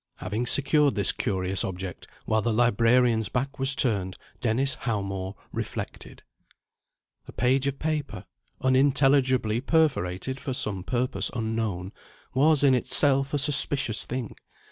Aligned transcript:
Having 0.15 0.47
secured 0.47 0.95
this 0.95 1.11
curious 1.11 1.63
object, 1.63 2.07
while 2.25 2.41
the 2.41 2.51
librarian's 2.51 3.29
back 3.29 3.59
was 3.59 3.75
turned, 3.75 4.15
Dennis 4.39 4.73
Howmore 4.77 5.35
reflected. 5.51 6.23
A 7.27 7.31
page 7.31 7.67
of 7.67 7.77
paper, 7.77 8.25
unintelligibly 8.61 9.61
perforated 9.61 10.39
for 10.39 10.55
some 10.55 10.83
purpose 10.83 11.29
unknown, 11.35 11.93
was 12.33 12.63
in 12.63 12.73
itself 12.73 13.31
a 13.35 13.37
suspicious 13.37 14.03
thing. 14.03 14.35